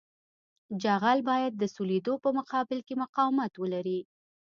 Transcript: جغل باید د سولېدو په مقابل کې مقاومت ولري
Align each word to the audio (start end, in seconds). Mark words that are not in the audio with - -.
جغل 0.81 1.19
باید 1.29 1.53
د 1.57 1.63
سولېدو 1.75 2.13
په 2.23 2.29
مقابل 2.37 2.79
کې 2.87 2.93
مقاومت 3.03 3.53
ولري 3.57 3.99